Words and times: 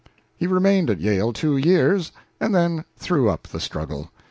He 0.35 0.47
remained 0.47 0.89
at 0.89 0.99
Yale 0.99 1.31
two 1.31 1.55
years, 1.57 2.11
and 2.39 2.55
then 2.55 2.85
threw 2.97 3.29
up 3.29 3.43
the 3.47 3.59
struggle. 3.59 4.09